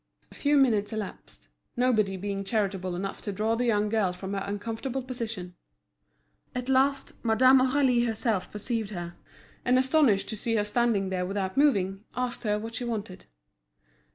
A 0.31 0.33
few 0.33 0.57
minutes 0.57 0.91
elapsed, 0.91 1.47
nobody 1.77 2.17
being 2.17 2.43
charitable 2.43 2.95
enough 2.95 3.21
to 3.21 3.31
draw 3.31 3.53
the 3.53 3.65
young 3.67 3.87
girl 3.87 4.11
from 4.13 4.33
her 4.33 4.43
uncomfortable 4.43 5.03
position. 5.03 5.53
At 6.55 6.69
last, 6.69 7.13
Madame 7.23 7.59
Aurélie 7.59 8.07
herself 8.07 8.51
perceived 8.51 8.89
her, 8.89 9.13
and 9.63 9.77
astonished 9.77 10.27
to 10.29 10.35
see 10.35 10.55
her 10.55 10.65
standing 10.65 11.09
there 11.09 11.27
without 11.27 11.55
moving, 11.55 12.03
asked 12.15 12.45
her 12.45 12.57
what 12.57 12.73
she 12.73 12.83
wanted. 12.83 13.25